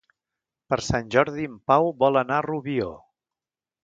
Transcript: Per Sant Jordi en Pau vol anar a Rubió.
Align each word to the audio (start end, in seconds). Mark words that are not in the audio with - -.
Per 0.73 0.77
Sant 0.85 1.11
Jordi 1.15 1.45
en 1.49 1.59
Pau 1.71 1.89
vol 2.05 2.17
anar 2.21 2.39
a 2.39 2.47
Rubió. 2.47 2.89